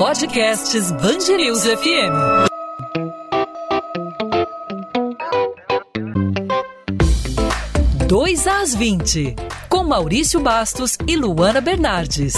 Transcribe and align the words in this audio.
Podcasts 0.00 0.90
Bangerils 0.92 1.62
FM. 1.62 2.48
Dois 8.08 8.46
às 8.46 8.74
20, 8.74 9.36
com 9.68 9.84
Maurício 9.84 10.40
Bastos 10.40 10.96
e 11.06 11.16
Luana 11.16 11.60
Bernardes. 11.60 12.32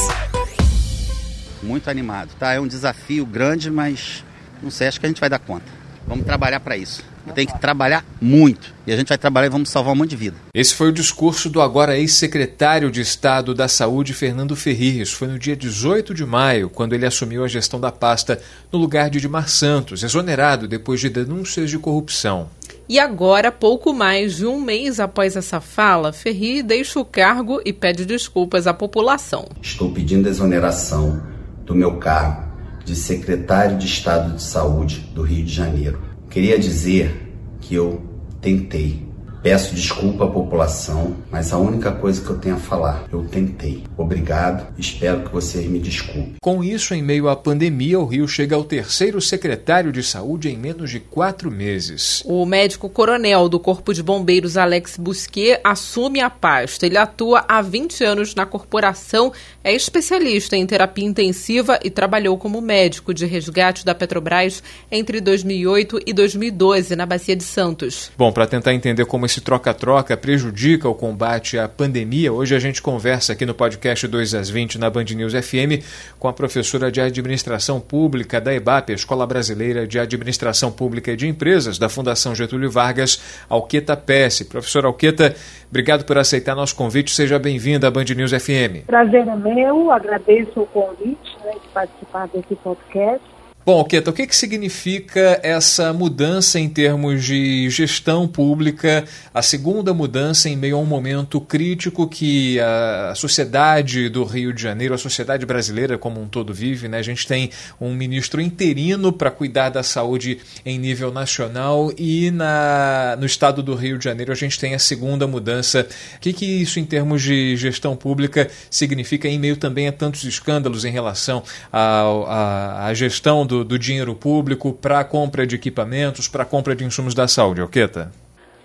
Muito 1.63 1.89
animado, 1.89 2.31
tá? 2.37 2.53
É 2.53 2.59
um 2.59 2.67
desafio 2.67 3.25
grande, 3.25 3.71
mas 3.71 4.25
não 4.61 4.69
sei, 4.69 4.89
acho 4.89 4.99
que 4.99 5.07
a 5.07 5.09
gente 5.09 5.21
vai 5.21 5.31
dar 5.31 5.39
conta. 5.39 5.67
Vamos 6.05 6.27
trabalhar 6.27 6.59
para 6.59 6.77
isso. 6.77 7.05
Tem 7.35 7.47
que 7.47 7.59
trabalhar 7.59 8.05
muito. 8.21 8.75
E 8.87 8.93
a 8.93 8.97
gente 8.97 9.09
vai 9.09 9.19
trabalhar 9.19 9.47
e 9.47 9.51
vamos 9.51 9.71
salvar 9.71 9.95
um 9.95 9.97
monte 9.97 10.11
de 10.11 10.17
vida. 10.17 10.37
Esse 10.53 10.75
foi 10.75 10.89
o 10.89 10.93
discurso 10.93 11.49
do 11.49 11.61
agora 11.61 11.97
ex-secretário 11.97 12.91
de 12.91 13.01
Estado 13.01 13.55
da 13.55 13.69
Saúde, 13.69 14.13
Fernando 14.13 14.57
Ferriz. 14.57 15.13
Foi 15.13 15.29
no 15.29 15.39
dia 15.39 15.57
18 15.57 16.13
de 16.13 16.27
maio, 16.27 16.69
quando 16.69 16.93
ele 16.93 17.07
assumiu 17.07 17.45
a 17.45 17.49
gestão 17.49 17.81
da 17.81 17.93
pasta 17.93 18.41
no 18.73 18.79
lugar 18.79 19.09
de 19.09 19.19
Edmar 19.19 19.49
Santos, 19.49 20.03
exonerado 20.03 20.67
depois 20.67 21.01
de 21.01 21.09
denúncias 21.09 21.71
de 21.71 21.79
corrupção. 21.79 22.51
E 22.89 22.99
agora, 22.99 23.53
pouco 23.53 23.95
mais 23.95 24.37
de 24.37 24.47
um 24.47 24.61
mês 24.61 24.99
após 25.01 25.37
essa 25.37 25.61
fala, 25.61 26.13
Ferri 26.13 26.63
deixa 26.63 26.99
o 26.99 27.05
cargo 27.05 27.61
e 27.65 27.73
pede 27.73 28.05
desculpas 28.05 28.67
à 28.67 28.75
população. 28.75 29.49
Estou 29.63 29.93
pedindo 29.93 30.29
exoneração 30.29 31.23
do 31.65 31.75
meu 31.75 31.97
cargo 31.99 32.53
de 32.85 32.97
secretário 32.97 33.79
de 33.79 33.87
Estado 33.87 34.35
de 34.35 34.43
Saúde 34.43 35.01
do 35.15 35.23
Rio 35.23 35.45
de 35.45 35.55
Janeiro 35.55 36.12
Queria 36.33 36.59
dizer 36.59 37.15
que 37.61 37.75
eu 37.75 38.03
tentei 38.41 39.03
Peço 39.43 39.75
desculpa 39.75 40.25
à 40.25 40.29
população, 40.29 41.17
mas 41.29 41.53
a 41.53 41.59
única 41.59 41.91
coisa 41.91 42.23
que 42.23 42.31
eu 42.31 42.39
tenho 42.39 42.55
a 42.55 42.59
falar, 42.59 43.09
eu 43.13 43.25
tentei. 43.25 43.83
Obrigado, 43.97 44.73
espero 44.79 45.23
que 45.23 45.33
vocês 45.33 45.67
me 45.67 45.81
desculpem. 45.81 46.37
Com 46.41 46.63
isso, 46.63 46.95
em 46.95 47.03
meio 47.03 47.29
à 47.29 47.35
pandemia, 47.35 47.99
o 47.99 48.05
Rio 48.05 48.29
chega 48.29 48.55
ao 48.55 48.63
terceiro 48.63 49.21
secretário 49.21 49.91
de 49.91 50.01
saúde 50.01 50.49
em 50.49 50.57
menos 50.57 50.91
de 50.91 51.01
quatro 51.01 51.51
meses. 51.51 52.23
O 52.25 52.47
médico 52.47 52.89
coronel 52.89 53.49
do 53.49 53.59
Corpo 53.59 53.93
de 53.93 54.01
Bombeiros, 54.01 54.57
Alex 54.57 54.97
Busquet, 54.97 55.59
assume 55.65 56.21
a 56.21 56.31
pasta. 56.31 56.87
Ele 56.87 56.97
atua 56.97 57.45
há 57.49 57.61
20 57.61 58.05
anos 58.05 58.37
na 58.37 58.47
corporação, 58.47 59.33
é 59.65 59.75
especialista 59.75 60.57
em 60.57 60.65
terapia 60.65 61.05
intensiva 61.05 61.81
e 61.83 61.91
trabalhou 61.91 62.39
como 62.39 62.61
médico 62.61 63.13
de 63.13 63.27
resgate 63.27 63.85
da 63.85 63.93
Petrobras 63.93 64.63
entre 64.89 65.21
2008 65.21 65.99
e 66.07 66.13
2012 66.13 66.95
na 66.95 67.07
Bacia 67.07 67.35
de 67.35 67.43
Santos. 67.43 68.13
Bom, 68.17 68.31
para 68.31 68.47
tentar 68.47 68.73
entender 68.73 69.05
como 69.05 69.32
esse 69.33 69.41
troca-troca 69.41 70.15
prejudica 70.15 70.87
o 70.87 70.95
combate 70.95 71.59
à 71.59 71.67
pandemia. 71.67 72.31
Hoje 72.31 72.55
a 72.55 72.59
gente 72.59 72.83
conversa 72.83 73.33
aqui 73.33 73.47
no 73.47 73.55
podcast 73.55 74.07
2 74.07 74.35
às 74.35 74.51
20 74.51 74.79
na 74.79 74.91
Band 74.91 75.05
News 75.05 75.33
FM 75.33 75.83
com 76.19 76.29
a 76.29 76.35
professora 76.35 76.93
de 76.93 77.01
Administração 77.01 77.81
Pública 77.81 78.39
da 78.39 78.53
EBAP, 78.53 78.91
Escola 78.91 79.27
Brasileira 79.27 79.87
de 79.87 79.99
Administração 79.99 80.71
Pública 80.71 81.13
e 81.13 81.17
de 81.17 81.27
Empresas 81.27 81.79
da 81.79 81.89
Fundação 81.89 82.35
Getúlio 82.35 82.71
Vargas, 82.71 83.43
Alqueta 83.49 83.97
Pesce. 83.97 84.45
Professora 84.45 84.87
Alqueta, 84.87 85.35
obrigado 85.71 86.05
por 86.05 86.19
aceitar 86.19 86.55
nosso 86.55 86.77
convite. 86.77 87.11
Seja 87.11 87.39
bem-vinda 87.39 87.89
à 87.89 87.91
Band 87.91 88.05
News 88.15 88.33
FM. 88.33 88.85
Prazer 88.87 89.27
é 89.27 89.37
meu, 89.37 89.91
agradeço 89.91 90.61
o 90.61 90.67
convite 90.67 91.39
né, 91.43 91.53
de 91.53 91.69
participar 91.73 92.29
desse 92.29 92.55
podcast. 92.57 93.32
Bom, 93.65 93.85
Keta, 93.85 94.11
o 94.11 94.13
que, 94.13 94.27
que 94.27 94.35
significa 94.35 95.39
essa 95.41 95.93
mudança 95.93 96.59
em 96.59 96.69
termos 96.69 97.25
de 97.25 97.71
gestão 97.71 98.27
pública, 98.27 99.05
a 99.33 99.41
segunda 99.41 99.95
mudança 99.95 100.49
em 100.49 100.57
meio 100.57 100.75
a 100.75 100.81
um 100.81 100.85
momento 100.85 101.41
crítico 101.41 102.09
que 102.09 102.59
a 102.59 103.13
sociedade 103.15 104.09
do 104.09 104.25
Rio 104.25 104.53
de 104.53 104.61
Janeiro, 104.61 104.95
a 104.95 104.99
sociedade 104.99 105.47
brasileira 105.47 105.97
como 105.97 106.21
um 106.21 106.27
todo 106.27 106.53
vive, 106.53 106.89
né? 106.89 106.99
A 106.99 107.03
gente 107.03 107.25
tem 107.25 107.51
um 107.81 107.95
ministro 107.95 108.41
interino 108.41 109.13
para 109.13 109.31
cuidar 109.31 109.69
da 109.69 109.85
saúde 109.85 110.39
em 110.67 110.77
nível 110.77 111.13
nacional 111.13 111.93
e 111.97 112.33
na, 112.33 113.17
no 113.17 113.27
estado 113.27 113.63
do 113.63 113.77
Rio 113.77 113.97
de 113.97 114.03
Janeiro 114.03 114.33
a 114.33 114.37
gente 114.37 114.59
tem 114.59 114.75
a 114.75 114.79
segunda 114.81 115.25
mudança. 115.29 115.87
O 116.17 116.19
que, 116.19 116.33
que 116.33 116.47
isso 116.47 116.81
em 116.81 116.85
termos 116.85 117.23
de 117.23 117.57
gestão 117.57 117.95
pública 117.95 118.51
significa 118.69 119.29
em 119.29 119.39
meio 119.39 119.57
também 119.57 119.87
a 119.87 119.93
tantos 119.93 120.25
escândalos 120.25 120.85
em 120.85 120.91
relação 120.91 121.45
à 121.73 122.91
gestão 122.93 123.47
do, 123.47 123.52
do 123.53 123.79
dinheiro 123.79 124.15
público 124.15 124.73
para 124.73 125.05
compra 125.05 125.47
de 125.47 125.57
equipamentos, 125.57 126.29
para 126.29 126.45
compra 126.45 126.75
de 126.75 126.85
insumos 126.85 127.15
da 127.15 127.29
saúde, 127.29 127.61
Alqueta? 127.61 128.11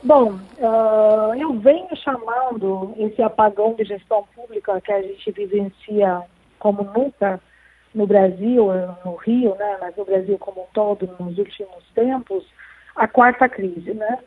Bom, 0.03 0.39
uh, 0.59 1.35
eu 1.37 1.53
venho 1.59 1.89
chamando 1.97 2.93
esse 2.97 3.21
apagão 3.21 3.73
de 3.73 3.83
gestão 3.83 4.23
pública 4.33 4.79
que 4.79 4.91
a 4.91 5.01
gente 5.01 5.31
vivencia 5.31 6.21
como 6.59 6.83
nunca 6.83 7.39
no 7.93 8.07
Brasil, 8.07 8.67
no 9.03 9.15
Rio, 9.15 9.55
né, 9.55 9.77
mas 9.81 9.95
no 9.95 10.05
Brasil 10.05 10.37
como 10.37 10.61
um 10.61 10.65
todo 10.73 11.09
nos 11.19 11.37
últimos 11.37 11.83
tempos, 11.95 12.45
a 12.95 13.07
quarta 13.07 13.49
crise, 13.49 13.93
né? 13.93 14.19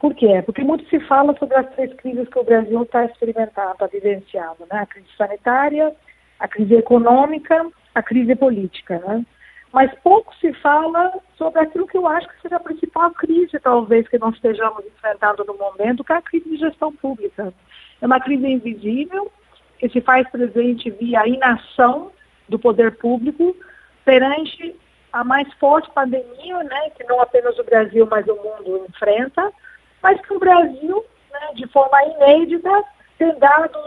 Por 0.00 0.14
quê? 0.14 0.42
Porque 0.46 0.62
muito 0.62 0.88
se 0.88 1.00
fala 1.00 1.36
sobre 1.38 1.56
as 1.56 1.68
três 1.74 1.92
crises 1.94 2.28
que 2.28 2.38
o 2.38 2.44
Brasil 2.44 2.82
está 2.82 3.04
experimentando, 3.04 3.72
está 3.72 3.86
vivenciando, 3.86 4.60
né? 4.70 4.80
A 4.80 4.86
crise 4.86 5.08
sanitária, 5.16 5.94
a 6.38 6.48
crise 6.48 6.74
econômica, 6.74 7.66
a 7.94 8.02
crise 8.02 8.34
política, 8.36 8.98
né? 9.00 9.26
Mas 9.72 9.92
pouco 10.02 10.34
se 10.36 10.52
fala 10.54 11.12
sobre 11.36 11.60
aquilo 11.60 11.86
que 11.86 11.96
eu 11.96 12.06
acho 12.06 12.28
que 12.28 12.40
seja 12.42 12.56
a 12.56 12.60
principal 12.60 13.10
crise, 13.12 13.58
talvez, 13.60 14.08
que 14.08 14.18
nós 14.18 14.34
estejamos 14.34 14.84
enfrentando 14.86 15.44
no 15.44 15.54
momento, 15.54 16.02
que 16.02 16.12
é 16.12 16.16
a 16.16 16.22
crise 16.22 16.48
de 16.48 16.56
gestão 16.56 16.92
pública. 16.92 17.52
É 18.00 18.06
uma 18.06 18.20
crise 18.20 18.46
invisível, 18.46 19.30
que 19.78 19.88
se 19.88 20.00
faz 20.00 20.28
presente 20.30 20.90
via 20.90 21.26
inação 21.26 22.10
do 22.48 22.58
poder 22.58 22.96
público 22.96 23.54
perante 24.04 24.74
a 25.12 25.22
mais 25.22 25.52
forte 25.54 25.90
pandemia, 25.92 26.62
né, 26.64 26.90
que 26.96 27.04
não 27.04 27.20
apenas 27.20 27.58
o 27.58 27.64
Brasil, 27.64 28.06
mas 28.10 28.26
o 28.26 28.36
mundo 28.36 28.86
enfrenta, 28.88 29.52
mas 30.02 30.20
que 30.20 30.34
o 30.34 30.38
Brasil, 30.38 31.04
né, 31.30 31.50
de 31.54 31.66
forma 31.68 32.02
inédita, 32.04 32.84
tem 33.18 33.38
dado 33.38 33.78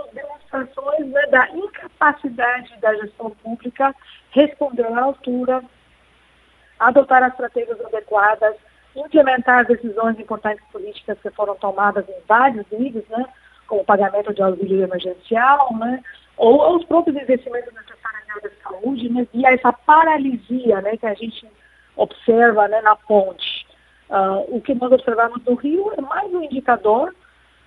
né, 1.05 1.27
da 1.27 1.49
incapacidade 1.51 2.75
da 2.79 2.93
gestão 2.95 3.29
pública 3.31 3.95
responder 4.31 4.85
à 4.85 5.01
altura, 5.01 5.63
adotar 6.79 7.23
as 7.23 7.31
estratégias 7.31 7.79
adequadas, 7.85 8.55
implementar 8.95 9.61
as 9.61 9.67
decisões 9.67 10.19
importantes 10.19 10.63
políticas 10.71 11.17
que 11.21 11.29
foram 11.31 11.55
tomadas 11.55 12.07
em 12.09 12.21
vários 12.27 12.65
níveis, 12.71 13.07
né, 13.09 13.25
como 13.67 13.81
o 13.81 13.85
pagamento 13.85 14.33
de 14.33 14.41
auxílio 14.41 14.83
emergencial, 14.83 15.73
né, 15.77 16.03
ou 16.37 16.75
os 16.75 16.85
próprios 16.85 17.21
investimentos 17.21 17.73
necessários 17.73 18.27
na 18.27 18.35
área 18.35 18.49
de 18.49 18.55
saúde, 18.63 19.09
né, 19.09 19.27
via 19.33 19.53
essa 19.53 19.71
paralisia 19.71 20.81
né, 20.81 20.97
que 20.97 21.05
a 21.05 21.13
gente 21.13 21.47
observa 21.95 22.67
né, 22.67 22.81
na 22.81 22.95
ponte. 22.95 23.65
Uh, 24.09 24.57
o 24.57 24.61
que 24.61 24.75
nós 24.75 24.91
observamos 24.91 25.41
no 25.45 25.55
Rio 25.55 25.93
é 25.97 26.01
mais 26.01 26.33
um 26.33 26.43
indicador 26.43 27.15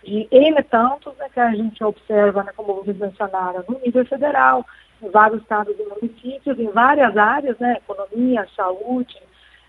de 0.05 0.29
N 0.31 0.63
tantos 0.65 1.17
né, 1.17 1.27
que 1.33 1.41
a 1.41 1.51
gente 1.51 1.83
observa, 1.83 2.43
né, 2.43 2.53
como 2.57 2.75
vocês 2.75 2.97
mencionaram, 2.97 3.65
no 3.69 3.79
nível 3.81 4.05
federal, 4.05 4.65
em 5.03 5.11
vários 5.11 5.43
estados 5.43 5.75
e 5.79 5.83
municípios, 5.83 6.59
em 6.59 6.69
várias 6.69 7.17
áreas, 7.17 7.59
né, 7.59 7.79
economia, 7.79 8.47
saúde, 8.55 9.17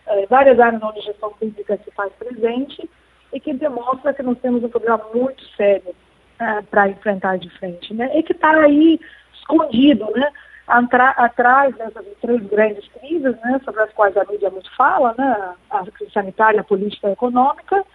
eh, 0.08 0.26
várias 0.30 0.60
áreas 0.60 0.82
onde 0.84 1.00
a 1.00 1.04
gestão 1.04 1.32
pública 1.34 1.80
se 1.84 1.92
faz 1.92 2.12
presente 2.14 2.90
e 3.34 3.40
que 3.40 3.54
demonstra 3.54 4.14
que 4.14 4.24
nós 4.24 4.38
temos 4.40 4.64
um 4.64 4.70
problema 4.70 5.02
muito 5.14 5.44
sério 5.56 5.96
eh, 6.40 6.62
para 6.70 6.90
enfrentar 6.90 7.38
de 7.38 7.50
frente, 7.58 7.94
né, 7.94 8.12
e 8.18 8.22
que 8.22 8.34
está 8.34 8.52
aí 8.52 9.00
escondido, 9.34 10.10
né, 10.12 10.32
atrás 10.68 11.76
dessas 11.76 12.06
três 12.22 12.42
grandes 12.48 12.88
crises, 12.90 13.36
né, 13.42 13.62
sobre 13.64 13.82
as 13.82 13.94
quais 13.94 14.18
a 14.18 14.26
mídia 14.26 14.50
muito 14.50 14.74
fala, 14.76 15.14
né, 15.18 15.54
a 15.70 15.86
crise 15.92 16.12
sanitária, 16.12 16.62
a 16.62 16.64
política 16.64 17.08
e 17.08 17.10
a 17.12 17.14
econômica, 17.14 17.86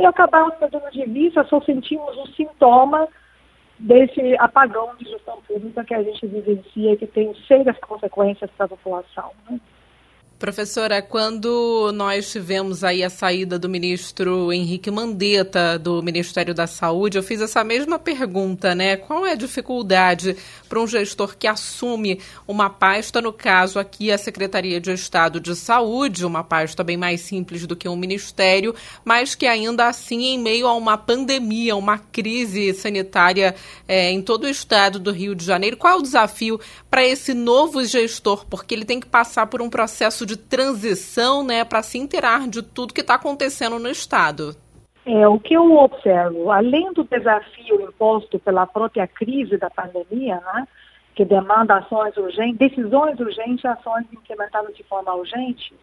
e 0.00 0.06
acabamos 0.06 0.54
perdendo 0.56 0.90
de 0.90 1.04
vista, 1.04 1.44
só 1.44 1.60
sentimos 1.60 2.16
um 2.16 2.26
sintoma 2.28 3.06
desse 3.78 4.36
apagão 4.38 4.94
de 4.96 5.04
gestão 5.04 5.40
pública 5.42 5.84
que 5.84 5.94
a 5.94 6.02
gente 6.02 6.26
vivencia 6.26 6.92
e 6.92 6.96
que 6.96 7.06
tem 7.06 7.34
sérias 7.46 7.78
consequências 7.78 8.50
para 8.56 8.66
a 8.66 8.68
população. 8.68 9.30
Né? 9.48 9.60
Professora, 10.40 11.02
quando 11.02 11.92
nós 11.92 12.32
tivemos 12.32 12.82
aí 12.82 13.04
a 13.04 13.10
saída 13.10 13.58
do 13.58 13.68
ministro 13.68 14.50
Henrique 14.50 14.90
Mandetta 14.90 15.78
do 15.78 16.02
Ministério 16.02 16.54
da 16.54 16.66
Saúde, 16.66 17.18
eu 17.18 17.22
fiz 17.22 17.42
essa 17.42 17.62
mesma 17.62 17.98
pergunta, 17.98 18.74
né? 18.74 18.96
Qual 18.96 19.26
é 19.26 19.32
a 19.32 19.34
dificuldade 19.34 20.34
para 20.66 20.80
um 20.80 20.86
gestor 20.86 21.36
que 21.36 21.46
assume 21.46 22.20
uma 22.48 22.70
pasta, 22.70 23.20
no 23.20 23.34
caso 23.34 23.78
aqui 23.78 24.10
a 24.10 24.16
Secretaria 24.16 24.80
de 24.80 24.90
Estado 24.90 25.38
de 25.38 25.54
Saúde, 25.54 26.24
uma 26.24 26.42
pasta 26.42 26.82
bem 26.82 26.96
mais 26.96 27.20
simples 27.20 27.66
do 27.66 27.76
que 27.76 27.86
um 27.86 27.94
ministério, 27.94 28.74
mas 29.04 29.34
que 29.34 29.46
ainda 29.46 29.88
assim, 29.88 30.22
em 30.22 30.38
meio 30.38 30.66
a 30.66 30.72
uma 30.72 30.96
pandemia, 30.96 31.76
uma 31.76 31.98
crise 31.98 32.72
sanitária 32.72 33.54
é, 33.86 34.10
em 34.10 34.22
todo 34.22 34.44
o 34.44 34.48
estado 34.48 34.98
do 34.98 35.12
Rio 35.12 35.34
de 35.34 35.44
Janeiro, 35.44 35.76
qual 35.76 35.92
é 35.92 35.96
o 35.98 36.02
desafio 36.02 36.58
para 36.90 37.06
esse 37.06 37.34
novo 37.34 37.84
gestor? 37.84 38.46
Porque 38.46 38.74
ele 38.74 38.86
tem 38.86 38.98
que 38.98 39.06
passar 39.06 39.46
por 39.46 39.60
um 39.60 39.68
processo 39.68 40.29
de 40.29 40.29
transição, 40.36 41.44
né, 41.44 41.64
para 41.64 41.82
se 41.82 41.98
inteirar 41.98 42.48
de 42.48 42.62
tudo 42.62 42.94
que 42.94 43.00
está 43.00 43.14
acontecendo 43.14 43.78
no 43.78 43.88
Estado. 43.88 44.54
É, 45.06 45.26
o 45.26 45.38
que 45.38 45.54
eu 45.54 45.74
observo, 45.76 46.50
além 46.50 46.92
do 46.92 47.04
desafio 47.04 47.80
imposto 47.80 48.38
pela 48.38 48.66
própria 48.66 49.06
crise 49.06 49.56
da 49.56 49.70
pandemia, 49.70 50.36
né, 50.36 50.68
que 51.14 51.24
demanda 51.24 51.76
ações 51.76 52.16
urgentes, 52.16 52.58
decisões 52.58 53.18
urgentes, 53.18 53.64
ações 53.64 54.06
implementadas 54.12 54.76
de 54.76 54.82
forma 54.84 55.14
urgente. 55.14 55.74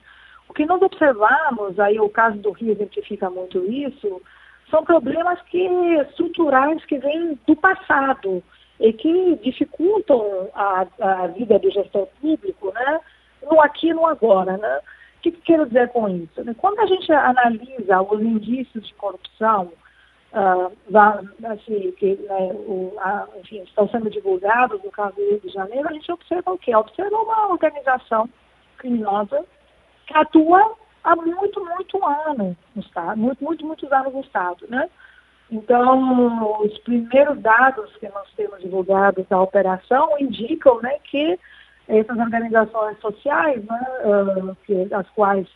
O 0.47 0.53
que 0.53 0.65
nós 0.65 0.81
observamos, 0.81 1.79
aí 1.79 1.99
o 1.99 2.09
caso 2.09 2.37
do 2.37 2.51
Rio 2.51 2.71
exemplifica 2.71 3.29
muito 3.29 3.65
isso, 3.71 4.21
são 4.69 4.83
problemas 4.83 5.41
que 5.43 5.65
estruturais 6.01 6.83
que 6.85 6.97
vêm 6.97 7.39
do 7.45 7.55
passado 7.55 8.43
e 8.79 8.93
que 8.93 9.35
dificultam 9.43 10.49
a, 10.53 10.85
a 10.99 11.27
vida 11.27 11.57
do 11.57 11.71
gestor 11.71 12.07
público, 12.21 12.71
né? 12.73 12.99
No 13.49 13.61
aqui 13.61 13.89
e 13.89 13.93
no 13.93 14.05
agora, 14.05 14.57
né? 14.57 14.79
O 15.17 15.21
que, 15.21 15.31
que 15.31 15.41
quero 15.41 15.65
dizer 15.65 15.89
com 15.89 16.07
isso? 16.09 16.41
Quando 16.57 16.79
a 16.79 16.85
gente 16.85 17.11
analisa 17.11 18.01
os 18.01 18.21
indícios 18.21 18.85
de 18.85 18.93
corrupção, 18.93 19.71
uh, 20.33 21.47
assim, 21.47 21.91
que 21.93 22.15
né, 22.15 22.51
o, 22.53 22.93
a, 22.99 23.27
enfim, 23.39 23.63
estão 23.63 23.89
sendo 23.89 24.09
divulgados 24.09 24.81
no 24.83 24.91
caso 24.91 25.15
do 25.15 25.21
Rio 25.21 25.39
de 25.39 25.49
Janeiro, 25.49 25.89
a 25.89 25.93
gente 25.93 26.11
observa 26.11 26.51
o 26.51 26.57
quê? 26.57 26.75
Observa 26.75 27.17
uma 27.17 27.47
organização 27.49 28.29
criminosa 28.77 29.43
que 30.05 30.15
atua 30.15 30.75
há 31.03 31.15
muito, 31.15 31.63
muito 31.65 32.05
anos 32.05 32.55
no 32.75 32.81
Estado, 32.81 33.19
muito, 33.19 33.43
muito, 33.43 33.65
muitos 33.65 33.91
anos 33.91 34.13
no 34.13 34.21
Estado, 34.21 34.65
né? 34.69 34.89
Então, 35.49 36.61
os 36.61 36.77
primeiros 36.79 37.39
dados 37.39 37.95
que 37.97 38.09
nós 38.09 38.27
temos 38.35 38.59
divulgados 38.59 39.25
da 39.27 39.41
operação 39.41 40.19
indicam 40.19 40.81
né, 40.81 40.97
que 41.05 41.39
essas 41.87 42.17
organizações 42.17 42.99
sociais, 42.99 43.63
né, 43.63 43.87
uh, 44.03 44.57
que, 44.65 44.93
as 44.93 45.09
quais, 45.11 45.47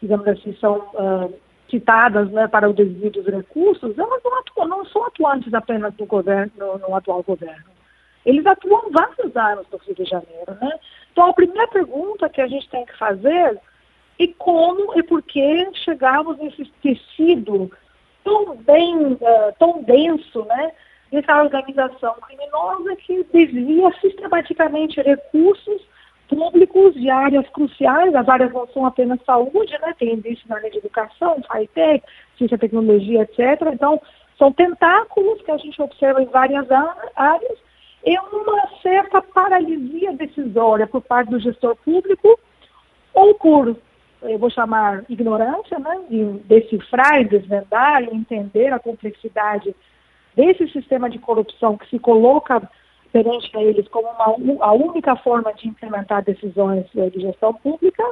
digamos 0.00 0.26
assim, 0.28 0.54
são 0.60 0.78
uh, 0.94 1.32
citadas 1.68 2.30
né, 2.30 2.46
para 2.48 2.68
o 2.68 2.74
desvio 2.74 3.10
dos 3.10 3.26
recursos, 3.26 3.98
elas 3.98 4.20
não, 4.24 4.38
atuam, 4.38 4.68
não 4.68 4.84
são 4.86 5.04
atuantes 5.04 5.52
apenas 5.54 5.94
no, 5.98 6.06
governo, 6.06 6.52
no, 6.56 6.78
no 6.78 6.94
atual 6.94 7.22
governo. 7.22 7.70
Eles 8.24 8.44
atuam 8.44 8.90
vários 8.90 9.34
anos 9.34 9.66
no 9.72 9.78
Rio 9.78 9.94
de 9.94 10.04
Janeiro. 10.04 10.56
Né? 10.60 10.78
Então, 11.12 11.30
a 11.30 11.32
primeira 11.32 11.66
pergunta 11.68 12.28
que 12.28 12.40
a 12.40 12.46
gente 12.46 12.68
tem 12.68 12.84
que 12.84 12.96
fazer 12.98 13.58
é 14.18 14.26
como 14.36 14.98
e 14.98 15.02
por 15.02 15.22
que 15.22 15.68
chegamos 15.84 16.36
nesse 16.38 16.66
tecido 16.82 17.70
tão 18.22 18.54
bem, 18.56 19.14
uh, 19.14 19.18
tão 19.58 19.82
denso, 19.82 20.44
né, 20.44 20.72
dessa 21.10 21.42
organização 21.42 22.14
criminosa 22.26 22.96
que 22.96 23.24
desvia 23.32 23.92
sistematicamente 24.00 25.00
recursos 25.00 25.82
públicos 26.28 26.94
de 26.94 27.10
áreas 27.10 27.48
cruciais, 27.48 28.14
as 28.14 28.28
áreas 28.28 28.52
não 28.52 28.66
são 28.68 28.86
apenas 28.86 29.18
saúde, 29.24 29.72
né, 29.80 29.92
tem 29.98 30.14
indício 30.14 30.44
na 30.48 30.56
área 30.56 30.70
de 30.70 30.78
educação, 30.78 31.42
high-tech, 31.48 32.04
ciência, 32.38 32.56
tecnologia, 32.56 33.22
etc. 33.22 33.68
Então, 33.72 34.00
são 34.38 34.52
tentáculos 34.52 35.42
que 35.42 35.50
a 35.50 35.56
gente 35.56 35.82
observa 35.82 36.22
em 36.22 36.26
várias 36.26 36.66
áreas 37.16 37.58
e 38.06 38.16
uma 38.18 38.68
certa 38.80 39.20
paralisia 39.20 40.12
decisória 40.12 40.86
por 40.86 41.02
parte 41.02 41.30
do 41.30 41.40
gestor 41.40 41.76
público 41.84 42.38
ou 43.12 43.34
por 43.34 43.76
eu 44.22 44.38
vou 44.38 44.50
chamar 44.50 45.02
ignorância, 45.08 45.78
né, 45.78 45.98
de 46.08 46.24
decifrar, 46.44 47.24
desvendar 47.24 48.02
entender 48.02 48.72
a 48.72 48.78
complexidade 48.78 49.74
desse 50.34 50.68
sistema 50.68 51.08
de 51.08 51.18
corrupção 51.18 51.76
que 51.76 51.88
se 51.88 51.98
coloca 51.98 52.62
perante 53.12 53.56
a 53.56 53.62
eles 53.62 53.88
como 53.88 54.08
uma, 54.08 54.64
a 54.64 54.72
única 54.72 55.16
forma 55.16 55.52
de 55.54 55.68
implementar 55.68 56.24
decisões 56.24 56.86
eh, 56.96 57.10
de 57.10 57.20
gestão 57.20 57.52
pública, 57.52 58.04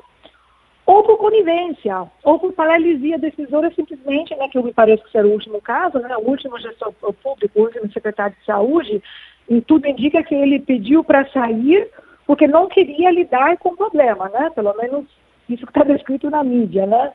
ou 0.85 1.03
por 1.03 1.19
conivência, 1.19 2.07
ou 2.25 2.39
por 2.39 2.53
paralisia 2.53 3.19
decisora 3.19 3.71
simplesmente, 3.75 4.35
né, 4.35 4.49
que 4.49 4.61
me 4.61 4.73
parece 4.73 5.03
ser 5.13 5.25
o 5.25 5.31
último 5.31 5.61
caso, 5.61 5.99
né, 5.99 6.17
o 6.17 6.29
último 6.29 6.59
gestor 6.59 6.93
público, 7.23 7.61
o 7.61 7.65
último 7.65 7.93
secretário 7.93 8.35
de 8.37 8.45
saúde, 8.45 9.03
e 9.49 9.61
tudo 9.61 9.87
indica 9.87 10.23
que 10.23 10.35
ele 10.35 10.59
pediu 10.61 11.05
para 11.05 11.29
sair 11.31 11.89
porque 12.27 12.47
não 12.47 12.69
queria 12.69 13.11
lidar 13.11 13.57
com 13.59 13.71
o 13.71 13.77
problema, 13.77 14.29
né, 14.31 14.51
pelo 14.55 14.75
menos 14.77 15.07
isso 15.49 15.67
que 15.67 15.71
está 15.71 15.83
descrito 15.83 16.29
na 16.31 16.45
mídia, 16.45 16.87
né? 16.87 17.13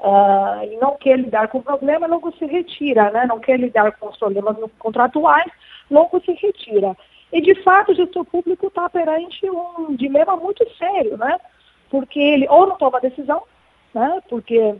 Uh, 0.00 0.64
e 0.70 0.76
não 0.76 0.96
quer 0.96 1.18
lidar 1.18 1.48
com 1.48 1.58
o 1.58 1.62
problema, 1.62 2.06
logo 2.06 2.32
se 2.32 2.44
retira, 2.44 3.10
né? 3.10 3.26
Não 3.26 3.38
quer 3.38 3.58
lidar 3.58 3.92
com 3.92 4.08
os 4.08 4.16
problemas 4.16 4.56
contratuais, 4.78 5.50
logo 5.90 6.20
se 6.20 6.32
retira. 6.32 6.96
E, 7.32 7.40
de 7.40 7.54
fato, 7.62 7.92
o 7.92 7.94
gestor 7.94 8.24
público 8.24 8.66
está 8.66 8.88
perante 8.88 9.48
um 9.48 9.94
dilema 9.96 10.36
muito 10.36 10.64
sério, 10.76 11.16
né? 11.16 11.38
Porque 11.90 12.18
ele 12.18 12.46
ou 12.48 12.66
não 12.66 12.76
toma 12.76 13.00
decisão, 13.00 13.42
né? 13.94 14.20
Porque 14.28 14.74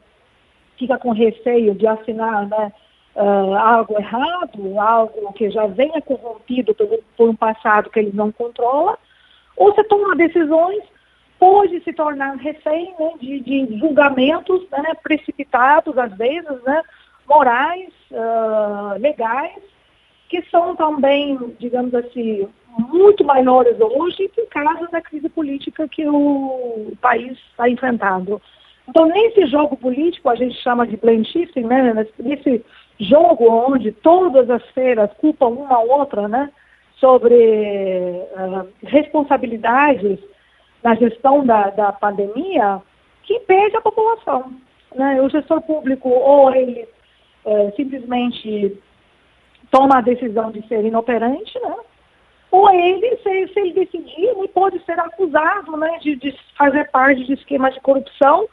fica 0.79 0.99
com 0.99 1.13
receio 1.13 1.75
de 1.75 1.87
assinar 1.87 2.47
né, 2.49 2.73
uh, 3.17 3.55
algo 3.55 3.99
errado, 3.99 4.79
algo 4.79 5.33
que 5.33 5.51
já 5.51 5.67
venha 5.67 6.01
corrompido 6.03 6.75
por, 6.75 6.89
por 7.17 7.29
um 7.29 7.37
passado 7.37 7.91
que 7.91 7.99
ele 7.99 8.13
não 8.13 8.31
controla, 8.31 8.99
ou 9.57 9.73
você 9.73 9.85
toma 9.85 10.17
decisões 10.17 10.83
pode 11.45 11.79
se 11.81 11.93
tornar 11.93 12.37
refém 12.37 12.95
né, 12.99 13.13
de, 13.21 13.41
de, 13.41 13.79
julgamentos 13.79 14.67
né, 14.71 14.95
precipitados, 15.03 15.99
às 15.99 16.17
vezes, 16.17 16.63
né, 16.63 16.83
morais, 17.29 17.93
uh, 18.11 18.99
legais, 18.99 19.63
que 20.31 20.41
são 20.51 20.75
também, 20.75 21.39
digamos 21.59 21.95
assim, 21.95 22.49
muito 22.79 23.23
maiores 23.27 23.79
hoje 23.79 24.27
por 24.35 24.47
causa 24.47 24.89
da 24.91 25.03
crise 25.03 25.29
política 25.29 25.87
que 25.87 26.09
o 26.09 26.93
país 27.03 27.33
está 27.51 27.69
enfrentando. 27.69 28.41
Então, 28.89 29.05
nesse 29.05 29.45
jogo 29.47 29.77
político, 29.77 30.31
a 30.31 30.35
gente 30.35 30.55
chama 30.63 30.87
de 30.87 30.97
blame 30.97 31.27
shifting, 31.27 31.65
né, 31.65 32.07
nesse 32.19 32.65
jogo 32.99 33.51
onde 33.51 33.93
todas 33.93 34.49
as 34.49 34.65
feiras 34.71 35.13
culpam 35.19 35.49
uma 35.49 35.77
a 35.77 35.81
outra 35.81 36.27
né, 36.27 36.51
sobre 36.99 37.35
uh, 37.35 38.67
responsabilidades 38.83 40.19
na 40.85 40.95
gestão 40.95 41.45
da, 41.45 41.71
da 41.71 41.93
pandemia 41.93 42.81
que 43.23 43.41
perde 43.41 43.77
a 43.77 43.81
população. 43.81 44.53
Né? 44.95 45.21
O 45.23 45.31
gestor 45.31 45.63
público, 45.63 46.11
ou 46.11 46.55
ele 46.55 46.87
é, 47.47 47.71
simplesmente 47.73 48.79
toma 49.71 49.99
a 49.99 50.03
decisão 50.03 50.53
de 50.53 50.65
ser 50.69 50.85
inoperante, 50.85 51.59
né? 51.59 51.75
ou 52.51 52.71
ele, 52.71 53.17
se, 53.17 53.49
se 53.53 53.61
ele 53.61 53.73
decidir, 53.73 54.29
ele 54.29 54.49
pode 54.49 54.79
ser 54.85 55.01
acusado 55.01 55.77
né, 55.77 55.99
de, 56.01 56.15
de 56.17 56.37
fazer 56.57 56.89
parte 56.91 57.25
de 57.25 57.33
esquemas 57.33 57.75
de 57.75 57.81
corrupção, 57.81 58.47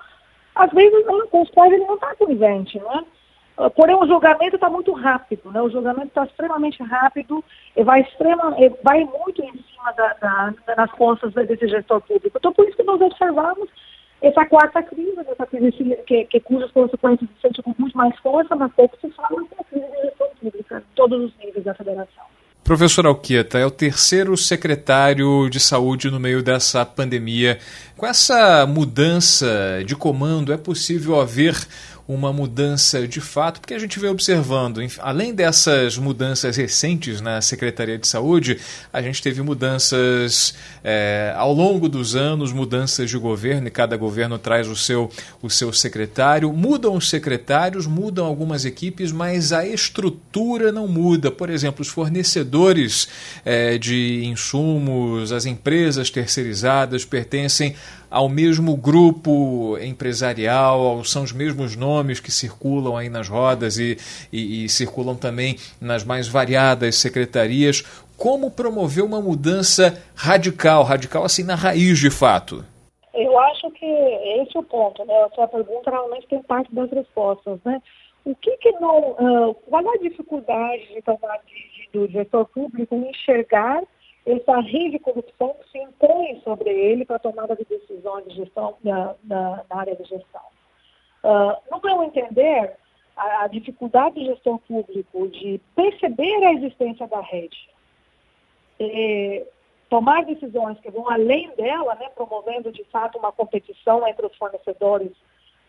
às 0.56 0.72
vezes 0.72 1.06
não, 1.06 1.28
com 1.28 1.42
os 1.42 1.50
quais 1.51 1.72
ele 1.72 1.86
não 1.86 1.95
está 1.95 2.16
conivente. 2.16 2.80
Né? 2.80 3.06
Ah, 3.57 3.69
porém, 3.69 3.95
o 3.95 4.07
julgamento 4.07 4.56
está 4.56 4.69
muito 4.69 4.92
rápido, 4.94 5.51
né? 5.51 5.62
o 5.62 5.69
julgamento 5.69 6.07
está 6.07 6.24
extremamente 6.25 6.81
rápido 6.83 7.44
e 7.75 7.83
vai, 7.83 8.01
extrema, 8.01 8.56
vai 8.83 9.03
muito 9.03 9.44
em 9.44 9.52
cima 9.52 9.92
da, 9.95 10.14
da, 10.14 10.76
das 10.76 10.92
costas 10.94 11.33
desse 11.33 11.68
gestor 11.68 12.02
público. 12.02 12.37
Então, 12.37 12.54
por 12.54 12.68
isso 12.68 12.78
que 12.78 12.83
nós 12.83 12.99
observamos 12.99 13.69
essa 14.21 14.45
quarta 14.45 14.83
crise, 14.83 15.18
essa 15.28 15.45
crise 15.47 15.71
que, 16.06 16.26
que, 16.26 16.40
cujas 16.40 16.71
consequências 16.71 17.30
se 17.30 17.42
sentem 17.42 17.64
com 17.64 17.73
muito 17.78 17.97
mais 17.97 18.16
força, 18.19 18.56
mas 18.56 18.71
pouco 18.73 18.95
se 19.02 19.09
fala 19.11 19.42
da 19.57 19.64
crise 19.64 19.85
de 19.85 20.02
gestão 20.04 20.28
pública, 20.40 20.83
todos 20.95 21.26
os 21.26 21.37
níveis 21.44 21.66
da 21.66 21.73
federação. 21.73 22.23
Professor 22.64 23.06
Alqueta, 23.07 23.57
é 23.57 23.66
o 23.66 23.71
terceiro 23.71 24.37
secretário 24.37 25.49
de 25.49 25.59
saúde 25.59 26.11
no 26.11 26.19
meio 26.19 26.44
dessa 26.44 26.85
pandemia. 26.85 27.57
Com 27.97 28.06
essa 28.06 28.66
mudança 28.68 29.83
de 29.83 29.95
comando, 29.95 30.54
é 30.54 30.57
possível 30.57 31.19
haver 31.19 31.56
uma 32.13 32.33
mudança 32.33 33.07
de 33.07 33.21
fato, 33.21 33.61
porque 33.61 33.73
a 33.73 33.80
gente 33.80 33.97
vem 33.99 34.09
observando, 34.09 34.81
além 34.99 35.33
dessas 35.33 35.97
mudanças 35.97 36.57
recentes 36.57 37.21
na 37.21 37.41
Secretaria 37.41 37.97
de 37.97 38.07
Saúde, 38.07 38.59
a 38.91 39.01
gente 39.01 39.21
teve 39.21 39.41
mudanças 39.41 40.53
é, 40.83 41.33
ao 41.37 41.53
longo 41.53 41.87
dos 41.87 42.15
anos, 42.15 42.51
mudanças 42.51 43.09
de 43.09 43.18
governo, 43.18 43.68
e 43.68 43.71
cada 43.71 43.95
governo 43.95 44.37
traz 44.37 44.68
o 44.68 44.75
seu, 44.75 45.09
o 45.41 45.49
seu 45.49 45.71
secretário. 45.71 46.51
Mudam 46.51 46.95
os 46.95 47.09
secretários, 47.09 47.87
mudam 47.87 48.25
algumas 48.25 48.65
equipes, 48.65 49.11
mas 49.11 49.53
a 49.53 49.65
estrutura 49.65 50.71
não 50.71 50.87
muda. 50.87 51.31
Por 51.31 51.49
exemplo, 51.49 51.81
os 51.81 51.87
fornecedores 51.87 53.07
é, 53.45 53.77
de 53.77 54.25
insumos, 54.25 55.31
as 55.31 55.45
empresas 55.45 56.09
terceirizadas 56.09 57.06
pertencem 57.06 57.75
ao 58.11 58.27
mesmo 58.27 58.75
grupo 58.75 59.77
empresarial, 59.80 61.01
são 61.06 61.23
os 61.23 61.31
mesmos 61.31 61.77
nomes 61.77 62.19
que 62.19 62.30
circulam 62.30 62.97
aí 62.97 63.07
nas 63.07 63.30
rodas 63.30 63.77
e, 63.77 63.97
e, 64.33 64.65
e 64.65 64.69
circulam 64.69 65.15
também 65.15 65.56
nas 65.80 66.03
mais 66.03 66.27
variadas 66.27 66.97
secretarias. 66.97 67.81
Como 68.18 68.51
promover 68.51 69.03
uma 69.03 69.21
mudança 69.21 70.03
radical, 70.13 70.83
radical 70.83 71.23
assim 71.23 71.44
na 71.44 71.56
raiz 71.56 71.97
de 71.99 72.11
fato? 72.11 72.65
Eu 73.13 73.39
acho 73.39 73.71
que 73.71 73.85
esse 73.85 74.57
é 74.57 74.59
o 74.59 74.63
ponto, 74.63 75.06
né? 75.06 75.13
A 75.23 75.30
sua 75.30 75.47
pergunta 75.47 75.89
realmente 75.89 76.27
tem 76.27 76.44
parte 76.44 76.73
das 76.75 76.91
respostas, 76.91 77.59
né? 77.63 77.81
O 78.25 78.35
que 78.35 78.56
que 78.57 78.71
não, 78.73 79.11
uh, 79.11 79.56
qual 79.69 79.81
é 79.83 79.97
a 79.97 80.01
dificuldade 80.01 80.85
de 80.94 81.01
tomar 81.01 81.39
de, 81.47 81.89
do 81.91 82.07
gestor 82.11 82.45
público 82.45 82.94
enxergar 82.94 83.81
essa 84.25 84.59
rede 84.59 84.92
de 84.92 84.99
corrupção 84.99 85.56
se 85.71 85.80
impõe 85.80 86.40
sobre 86.44 86.69
ele 86.69 87.06
para 87.06 87.16
a 87.16 87.19
tomada 87.19 87.56
de 87.56 87.66
decisões 87.66 88.25
de 88.25 88.35
gestão 88.35 88.78
na, 88.83 89.16
na, 89.23 89.66
na 89.69 89.75
área 89.80 89.95
de 89.95 90.04
gestão. 90.04 90.42
Uh, 91.23 91.57
no 91.71 91.81
meu 91.83 92.04
entender, 92.04 92.75
a, 93.16 93.44
a, 93.44 93.47
dificuldade 93.47 94.16
do 94.16 94.25
gestor 94.25 94.59
público 94.59 95.28
de 95.28 95.59
perceber 95.75 96.44
a 96.45 96.54
existência 96.54 97.07
da 97.07 97.21
rede, 97.21 97.69
e 98.80 99.45
tomar 99.90 100.25
decisões 100.25 100.80
que 100.80 100.90
vão 100.90 101.09
além 101.09 101.51
dela, 101.56 101.95
né, 101.95 102.09
promovendo 102.16 102.71
de 102.71 102.83
fato 102.85 103.18
uma 103.18 103.31
competição 103.31 104.07
entre 104.07 104.25
os 104.25 104.35
fornecedores 104.35 105.11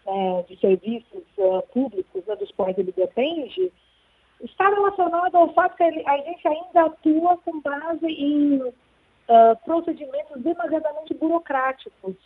né, 0.06 0.44
de 0.48 0.58
serviços 0.58 1.24
uh, 1.38 1.62
públicos 1.72 2.24
né, 2.26 2.36
dos 2.36 2.50
quais 2.52 2.76
ele 2.78 2.92
depende, 2.92 3.72
está 4.42 4.68
relacionado 4.68 5.36
ao 5.36 5.52
fato 5.54 5.76
que 5.76 5.82
a 5.82 6.16
gente 6.18 6.48
ainda 6.48 6.86
atua 6.86 7.36
com 7.38 7.60
base 7.60 8.06
em 8.06 8.60
uh, 8.62 8.72
procedimentos 9.64 10.42
demasiadamente 10.42 11.14
burocráticos. 11.14 12.16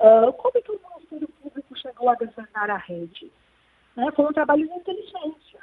Uh, 0.00 0.32
como 0.34 0.52
é 0.56 0.60
que 0.60 0.70
o 0.70 0.80
Ministério 0.90 1.28
Público 1.42 1.78
chegou 1.78 2.08
a 2.08 2.14
desenhar 2.14 2.70
a 2.70 2.76
rede? 2.76 3.30
Né, 3.96 4.10
foi 4.14 4.24
um 4.24 4.32
trabalho 4.32 4.66
de 4.66 4.74
inteligência. 4.74 5.60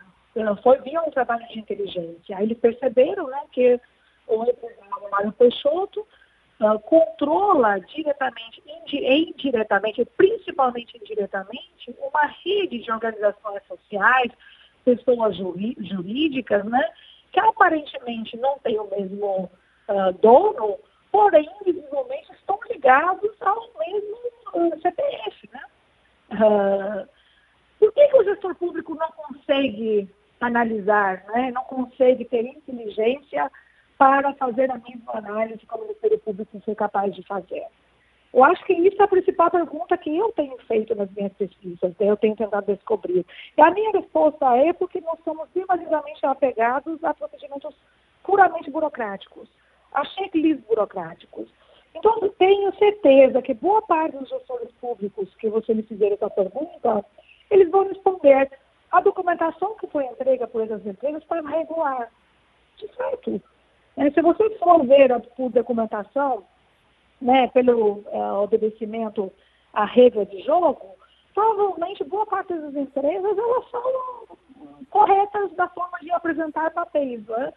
Foi 0.63 0.79
via 0.79 1.01
um 1.01 1.11
trabalho 1.11 1.45
de 1.47 1.59
inteligência. 1.59 2.37
Aí 2.37 2.45
eles 2.45 2.57
perceberam 2.57 3.27
né, 3.27 3.41
que 3.51 3.79
o 4.27 4.43
empresário 4.43 5.11
Mário 5.11 5.31
Peixoto 5.33 6.07
uh, 6.61 6.79
controla 6.79 7.79
diretamente 7.79 8.63
e 8.65 9.31
indiretamente, 9.31 10.05
principalmente 10.17 10.97
indiretamente, 10.97 11.95
uma 11.99 12.25
rede 12.43 12.79
de 12.79 12.91
organizações 12.91 13.61
sociais, 13.67 14.31
pessoas 14.83 15.35
jurídicas, 15.35 16.65
né, 16.65 16.89
que 17.31 17.39
aparentemente 17.39 18.37
não 18.37 18.57
têm 18.59 18.79
o 18.79 18.89
mesmo 18.89 19.49
uh, 19.87 20.13
dono, 20.21 20.77
porém, 21.11 21.49
visivelmente, 21.65 22.31
estão 22.33 22.59
ligados 22.69 23.31
ao 23.41 23.69
mesmo 23.79 24.17
uh, 24.53 24.81
CPF. 24.81 25.49
Né? 25.51 25.61
Uh, 26.31 27.07
por 27.79 27.91
que, 27.93 28.07
que, 28.07 28.17
o 28.17 28.23
gestor 28.23 28.55
público 28.55 28.95
não 28.95 29.11
consegue 29.11 30.09
analisar, 30.39 31.23
né? 31.27 31.51
não 31.51 31.63
consegue 31.63 32.25
ter 32.25 32.45
inteligência 32.45 33.51
para 33.97 34.33
fazer 34.33 34.69
a 34.71 34.77
mesma 34.77 35.13
análise 35.13 35.65
que 35.65 35.75
o 35.75 35.81
Ministério 35.81 36.19
Público 36.19 36.59
foi 36.65 36.75
capaz 36.75 37.13
de 37.13 37.23
fazer? 37.23 37.65
Eu 38.33 38.43
acho 38.45 38.63
que 38.65 38.73
isso 38.73 39.01
é 39.01 39.03
a 39.03 39.09
principal 39.09 39.51
pergunta 39.51 39.97
que 39.97 40.15
eu 40.15 40.31
tenho 40.31 40.57
feito 40.59 40.95
nas 40.95 41.11
minhas 41.11 41.33
pesquisas, 41.33 41.91
né? 41.99 42.09
eu 42.09 42.15
tenho 42.15 42.35
tentado 42.35 42.73
descobrir. 42.73 43.25
E 43.57 43.61
a 43.61 43.71
minha 43.71 43.91
resposta 43.91 44.55
é 44.57 44.71
porque 44.71 45.01
nós 45.01 45.19
somos 45.23 45.49
demasiadamente 45.53 46.25
apegados 46.25 47.03
a 47.03 47.13
procedimentos 47.13 47.75
puramente 48.23 48.71
burocráticos, 48.71 49.49
a 49.93 50.05
checklists 50.05 50.65
burocráticos. 50.65 51.49
Então, 51.93 52.29
tenho 52.37 52.73
certeza 52.75 53.41
que 53.41 53.53
boa 53.53 53.81
parte 53.81 54.17
dos 54.17 54.29
gestores 54.29 54.71
públicos 54.79 55.33
que 55.35 55.49
você 55.49 55.73
me 55.73 55.83
fizer 55.83 56.13
essa 56.13 56.29
pergunta, 56.29 57.05
eles 57.49 57.69
vão 57.69 57.87
responder. 57.87 58.49
A 58.91 59.01
documentação 59.01 59.75
que 59.75 59.87
foi 59.87 60.05
entregue 60.05 60.45
por 60.47 60.61
essas 60.61 60.85
empresas 60.85 61.23
foi 61.25 61.41
regular. 61.41 62.09
De 62.77 62.87
fato, 62.89 63.41
é, 63.97 64.09
se 64.09 64.21
você 64.21 64.49
for 64.57 64.85
ver 64.85 65.11
a, 65.11 65.21
documentação, 65.49 66.45
né, 67.21 67.47
pelo 67.49 68.03
é, 68.07 68.31
obedecimento 68.33 69.31
à 69.73 69.85
regra 69.85 70.25
de 70.25 70.41
jogo, 70.41 70.95
provavelmente 71.33 72.03
boa 72.03 72.25
parte 72.25 72.53
das 72.53 72.75
empresas 72.75 73.37
elas 73.37 73.69
são 73.69 74.37
corretas 74.89 75.51
da 75.53 75.67
forma 75.69 75.97
de 76.01 76.11
apresentar 76.11 76.71
papéis, 76.71 77.25
né? 77.27 77.53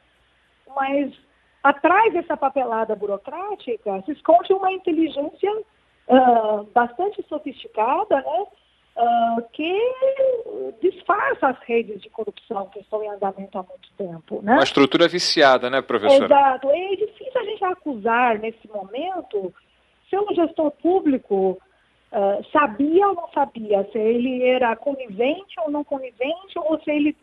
mas 0.75 1.13
atrás 1.63 2.13
dessa 2.13 2.37
papelada 2.37 2.95
burocrática 2.95 4.03
se 4.03 4.13
esconde 4.13 4.53
uma 4.53 4.71
inteligência 4.73 5.51
uh, 6.09 6.65
bastante 6.73 7.25
sofisticada, 7.29 8.17
né? 8.17 8.47
uh, 8.97 9.43
que 9.53 9.77
disfarça 10.81 11.49
as 11.49 11.59
redes 11.61 12.01
de 12.01 12.11
corrupção 12.11 12.67
que 12.67 12.81
estão 12.81 13.03
em 13.03 13.09
andamento 13.09 13.59
há 13.59 13.63
muito 13.63 13.91
tempo. 13.97 14.41
Né? 14.43 14.53
Uma 14.53 14.63
estrutura 14.63 15.09
viciada, 15.09 15.69
né, 15.69 15.83
professora? 15.83 16.27
Exato. 16.27 16.71
É 16.71 16.89
difícil 16.91 17.24
acusar 17.71 18.39
nesse 18.39 18.67
momento 18.69 19.53
se 20.09 20.19
um 20.19 20.35
gestor 20.35 20.71
público 20.73 21.59
uh, 22.13 22.45
sabia 22.53 23.09
ou 23.09 23.15
não 23.15 23.29
sabia, 23.31 23.89
se 23.91 23.99
ele 23.99 24.43
era 24.43 24.75
conivente 24.77 25.59
ou 25.61 25.71
não 25.71 25.85
conivente, 25.85 26.59
ou 26.59 26.79
se 26.81 26.91
ele 26.91 27.17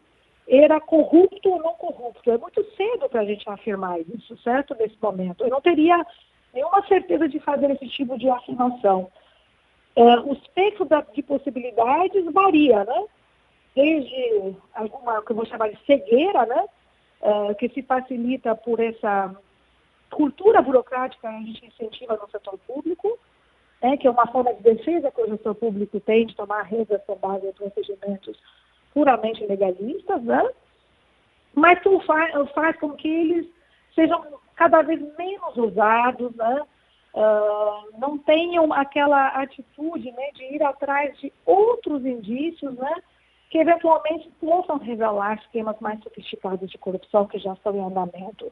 era 0.48 0.80
corrupto 0.82 1.50
ou 1.50 1.60
não 1.62 1.74
corrupto. 1.74 2.30
É 2.30 2.38
muito 2.38 2.64
cedo 2.76 3.08
para 3.10 3.22
a 3.22 3.26
gente 3.26 3.48
afirmar 3.50 4.00
isso, 4.02 4.38
certo? 4.38 4.76
Nesse 4.76 4.98
momento. 5.02 5.44
Eu 5.44 5.50
não 5.50 5.62
teria 5.62 6.06
nenhuma 6.54 6.86
certeza 6.88 7.28
de 7.30 7.40
fazer 7.40 7.72
esse 7.72 7.88
tipo 7.88 8.18
de 8.18 8.30
afirmação. 8.30 9.10
É, 9.96 10.20
o 10.20 10.34
espectro 10.34 10.86
da, 10.86 11.02
de 11.02 11.22
possibilidades 11.22 12.26
varia, 12.34 12.84
né? 12.84 13.06
Desde 13.76 14.56
alguma, 14.74 15.22
que 15.22 15.32
eu 15.32 15.36
vou 15.36 15.46
chamar 15.46 15.70
de 15.70 15.78
cegueira, 15.86 16.46
né? 16.46 16.66
É, 17.22 17.54
que 17.54 17.70
se 17.70 17.82
facilita 17.84 18.56
por 18.56 18.80
essa 18.80 19.36
cultura 20.12 20.62
burocrática 20.62 21.30
a 21.30 21.32
gente 21.40 21.66
incentiva 21.66 22.18
no 22.18 22.30
setor 22.30 22.58
público, 22.68 23.18
né? 23.82 23.98
que 23.98 24.08
é 24.08 24.12
uma 24.12 24.28
forma 24.28 24.54
de 24.54 24.62
defesa 24.62 25.12
que 25.12 25.22
o 25.22 25.28
gestor 25.28 25.56
público 25.56 26.00
tem 26.00 26.28
de 26.28 26.36
tomar 26.36 26.64
regras 26.64 27.02
com 27.06 27.16
base 27.16 27.48
em 27.48 27.54
procedimentos 27.54 28.38
puramente 28.94 29.46
legalistas, 29.46 30.22
né? 30.24 30.50
mas 31.54 31.80
que 31.80 32.00
faz, 32.02 32.52
faz 32.52 32.78
com 32.78 32.92
que 32.92 33.08
eles 33.08 33.48
sejam 33.96 34.24
cada 34.56 34.82
vez 34.82 35.02
menos 35.18 35.58
usados, 35.58 36.36
né? 36.36 36.62
uh, 37.14 38.00
não 38.00 38.18
tenham 38.18 38.72
aquela 38.74 39.28
atitude 39.30 40.12
né, 40.12 40.32
de 40.36 40.56
ir 40.56 40.64
atrás 40.64 41.18
de 41.20 41.32
outros 41.46 42.06
indícios 42.06 42.74
né, 42.76 42.96
que 43.50 43.58
eventualmente 43.58 44.30
possam 44.40 44.78
revelar 44.78 45.38
esquemas 45.40 45.78
mais 45.80 46.02
sofisticados 46.04 46.70
de 46.70 46.78
corrupção 46.78 47.28
que 47.28 47.40
já 47.40 47.54
estão 47.54 47.76
em 47.76 47.84
andamento. 47.84 48.52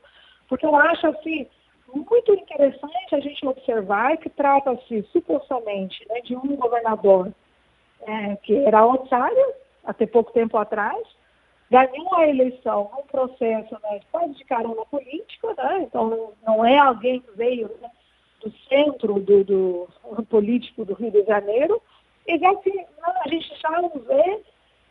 Porque 0.50 0.66
eu 0.66 0.76
acho 0.76 1.08
assim, 1.08 1.48
muito 1.94 2.34
interessante 2.34 3.16
a 3.16 3.20
gente 3.20 3.46
observar 3.46 4.18
que 4.18 4.30
trata-se 4.30 5.04
supostamente 5.12 6.06
né, 6.10 6.22
de 6.22 6.36
um 6.36 6.56
governador 6.56 7.32
é, 8.02 8.36
que 8.38 8.56
era 8.66 8.80
outsider 8.80 9.56
até 9.86 10.06
pouco 10.06 10.32
tempo 10.32 10.58
atrás, 10.58 11.08
ganhou 11.70 12.16
a 12.16 12.28
eleição 12.28 12.90
num 12.96 13.04
processo 13.04 13.78
né, 13.84 14.00
quase 14.12 14.34
de 14.34 14.44
carona 14.46 14.86
política, 14.86 15.54
né, 15.56 15.84
então 15.84 16.34
não 16.46 16.66
é 16.66 16.78
alguém 16.78 17.22
que 17.22 17.32
veio 17.32 17.70
né, 17.82 17.90
do 18.42 18.52
centro 18.68 19.20
do, 19.20 19.44
do, 19.44 19.88
político 20.30 20.86
do 20.86 20.94
Rio 20.94 21.12
de 21.12 21.24
Janeiro, 21.26 21.82
e 22.28 22.38
já 22.38 22.56
que 22.56 22.86
a 23.26 23.30
gente 23.30 23.54
já 23.60 23.82
o 23.82 24.00
vê 24.00 24.42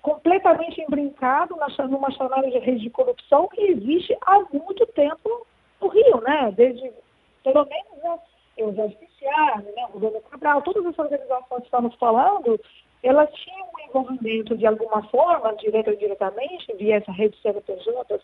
completamente 0.02 0.80
embrincado 0.80 1.56
numa 1.88 2.10
chamada 2.12 2.50
de 2.50 2.58
rede 2.58 2.80
de 2.80 2.90
corrupção 2.90 3.48
que 3.48 3.60
existe 3.60 4.16
há 4.22 4.40
muito 4.52 4.86
tempo 4.86 5.46
no 5.80 5.88
Rio, 5.88 6.20
né? 6.20 6.52
Desde, 6.56 6.92
pelo 7.42 7.66
menos, 7.66 8.02
né, 8.02 8.18
o 8.58 8.72
Judiciário, 8.72 9.72
né, 9.74 9.86
o 9.88 9.92
governo 9.92 10.20
Cabral, 10.22 10.62
todas 10.62 10.84
essas 10.84 10.98
organizações 10.98 11.60
que 11.60 11.66
estamos 11.66 11.94
falando, 11.94 12.60
elas 13.02 13.32
tinham 13.32 13.66
um 13.66 13.88
envolvimento 13.88 14.56
de 14.56 14.66
alguma 14.66 15.02
forma, 15.08 15.54
direto 15.56 15.88
ou 15.88 15.94
indiretamente, 15.94 16.72
via 16.74 16.96
essa 16.96 17.12
rede 17.12 17.36
de 17.36 17.42
CNPJs, 17.42 18.22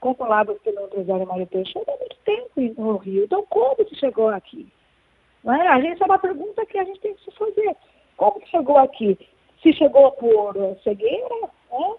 controladas 0.00 0.58
pelo 0.62 0.86
empresário 0.86 1.26
Mário 1.26 1.46
Teixeira 1.46 1.92
há 1.92 1.96
muito 1.98 2.16
tempo 2.24 2.82
no 2.82 2.96
Rio. 2.96 3.24
Então, 3.24 3.44
como 3.48 3.76
que 3.76 3.94
chegou 3.96 4.28
aqui? 4.28 4.70
Não 5.42 5.54
é? 5.54 5.68
A 5.68 5.80
gente 5.80 6.02
é 6.02 6.06
uma 6.06 6.18
pergunta 6.18 6.66
que 6.66 6.78
a 6.78 6.84
gente 6.84 7.00
tem 7.00 7.14
que 7.14 7.24
se 7.24 7.30
fazer. 7.32 7.76
Como 8.16 8.40
que 8.40 8.48
chegou 8.48 8.78
aqui? 8.78 9.18
Se 9.62 9.72
chegou 9.72 10.12
por 10.12 10.54
cegueira, 10.82 11.34
né? 11.70 11.94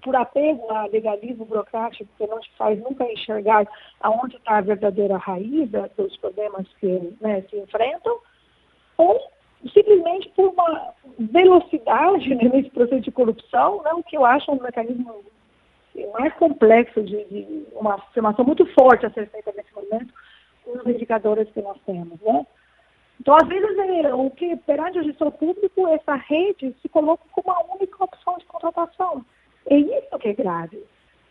Por 0.00 0.16
apego 0.16 0.70
a 0.70 0.86
legalismo 0.86 1.44
burocrático 1.44 2.08
que 2.16 2.26
não 2.26 2.40
te 2.40 2.50
faz 2.56 2.78
nunca 2.80 3.04
enxergar 3.04 3.66
aonde 4.00 4.36
está 4.36 4.58
a 4.58 4.62
verdadeira 4.62 5.16
raiz 5.16 5.70
dos 5.96 6.16
problemas 6.18 6.66
que 6.78 7.14
né, 7.20 7.42
se 7.48 7.56
enfrentam, 7.56 8.18
ou 8.96 9.20
simplesmente 9.72 10.28
por 10.30 10.48
uma 10.48 10.94
velocidade 11.18 12.34
né, 12.34 12.50
nesse 12.52 12.70
processo 12.70 13.02
de 13.02 13.10
corrupção, 13.10 13.82
não, 13.84 14.02
que 14.02 14.16
eu 14.16 14.24
acho 14.24 14.50
um 14.50 14.60
mecanismo 14.60 15.22
mais 16.18 16.32
complexo, 16.34 17.02
de, 17.02 17.24
de, 17.24 17.66
uma 17.72 17.94
afirmação 17.94 18.44
muito 18.44 18.64
forte 18.74 19.06
a 19.06 19.10
ser 19.10 19.28
feita 19.28 19.52
nesse 19.56 19.74
momento, 19.74 20.14
com 20.64 20.78
os 20.78 20.86
indicadores 20.86 21.48
que 21.50 21.60
nós 21.60 21.76
temos. 21.84 22.20
Né? 22.20 22.46
Então, 23.20 23.34
às 23.34 23.46
vezes, 23.46 23.78
é, 23.78 24.14
o 24.14 24.30
que 24.30 24.56
perante 24.56 24.98
o 24.98 25.04
gestor 25.04 25.30
público, 25.32 25.86
essa 25.88 26.14
rede 26.14 26.74
se 26.80 26.88
coloca 26.88 27.22
como 27.32 27.50
a 27.50 27.74
única 27.74 28.02
opção 28.02 28.38
de 28.38 28.46
contratação. 28.46 29.24
É 29.66 29.76
isso 29.76 30.18
que 30.18 30.28
é 30.28 30.32
grave. 30.32 30.82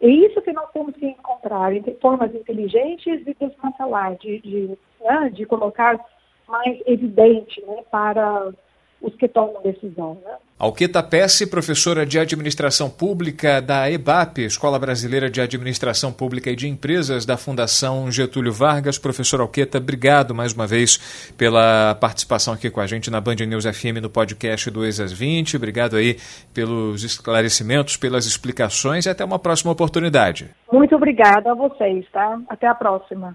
É 0.01 0.07
isso 0.07 0.41
que 0.41 0.53
nós 0.53 0.71
temos 0.71 0.95
que 0.95 1.07
encontrar, 1.07 1.71
formas 2.01 2.33
inteligentes 2.33 3.25
de 3.25 3.33
desmantelar, 3.33 4.15
de, 4.15 4.39
de, 4.39 4.77
né, 5.01 5.29
de 5.29 5.45
colocar 5.45 5.99
mais 6.47 6.81
evidente 6.85 7.61
né, 7.65 7.83
para 7.91 8.51
os 9.01 9.15
que 9.15 9.27
tomam 9.27 9.61
decisão. 9.63 10.17
Né? 10.25 10.33
Alqueta 10.57 11.01
Pesce, 11.01 11.49
professora 11.49 12.05
de 12.05 12.19
Administração 12.19 12.89
Pública 12.89 13.61
da 13.61 13.89
EBAP, 13.89 14.39
Escola 14.39 14.77
Brasileira 14.77 15.29
de 15.29 15.39
Administração 15.39 16.11
Pública 16.11 16.49
e 16.49 16.55
de 16.55 16.67
Empresas 16.67 17.25
da 17.25 17.37
Fundação 17.37 18.11
Getúlio 18.11 18.51
Vargas. 18.51 18.97
Professor 18.97 19.39
Alqueta, 19.39 19.77
obrigado 19.77 20.35
mais 20.35 20.51
uma 20.51 20.67
vez 20.67 21.31
pela 21.37 21.95
participação 21.95 22.53
aqui 22.53 22.69
com 22.69 22.81
a 22.81 22.87
gente 22.87 23.09
na 23.09 23.21
Band 23.21 23.35
News 23.47 23.63
FM 23.63 24.01
no 24.01 24.09
podcast 24.09 24.69
2 24.69 24.99
às 24.99 25.13
20. 25.13 25.55
Obrigado 25.55 25.95
aí 25.95 26.17
pelos 26.53 27.05
esclarecimentos, 27.05 27.95
pelas 27.95 28.25
explicações 28.25 29.05
e 29.05 29.09
até 29.09 29.23
uma 29.23 29.39
próxima 29.39 29.71
oportunidade. 29.71 30.49
Muito 30.71 30.93
obrigada 30.93 31.51
a 31.51 31.55
vocês, 31.55 32.05
tá? 32.11 32.37
Até 32.49 32.67
a 32.67 32.75
próxima. 32.75 33.33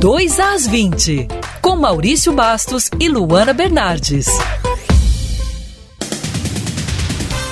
2 0.00 0.38
às 0.38 0.64
20, 0.64 1.26
com 1.60 1.74
Maurício 1.74 2.32
Bastos 2.32 2.88
e 3.00 3.08
Luana 3.08 3.52
Bernardes. 3.52 4.28